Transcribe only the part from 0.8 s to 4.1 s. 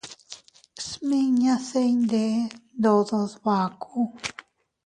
Smiñase iyndeʼe ndodo dbaku.